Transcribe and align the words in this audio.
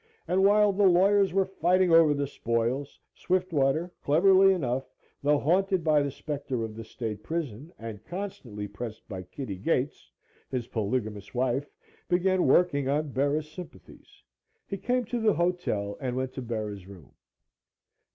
And 0.27 0.43
while 0.43 0.73
the 0.73 0.87
lawyers 0.87 1.31
were 1.31 1.45
fighting 1.45 1.91
over 1.91 2.15
the 2.15 2.25
spoils, 2.25 2.99
Swiftwater 3.13 3.91
cleverly 4.03 4.51
enough, 4.51 4.89
though 5.21 5.37
haunted 5.37 5.83
by 5.83 6.01
the 6.01 6.09
spectre 6.09 6.63
of 6.63 6.75
the 6.75 6.83
state 6.83 7.21
prison, 7.21 7.71
and 7.77 8.03
constantly 8.05 8.67
pressed 8.67 9.07
by 9.07 9.21
Kitty 9.21 9.57
Gates, 9.57 10.09
his 10.49 10.65
polygamous 10.69 11.35
wife, 11.35 11.69
began 12.09 12.47
working 12.47 12.89
on 12.89 13.09
Bera's 13.11 13.51
sympathies. 13.51 14.23
He 14.67 14.77
came 14.79 15.05
to 15.05 15.19
the 15.21 15.33
hotel 15.35 15.99
and 16.01 16.15
went 16.15 16.33
to 16.33 16.41
Bera's 16.41 16.87
room. 16.87 17.13